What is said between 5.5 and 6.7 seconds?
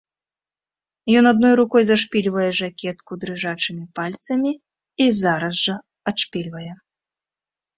жа адшпільвае.